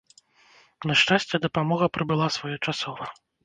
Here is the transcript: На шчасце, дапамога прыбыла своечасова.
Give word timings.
На 0.93 0.95
шчасце, 1.03 1.35
дапамога 1.45 1.93
прыбыла 2.01 2.33
своечасова. 2.41 3.05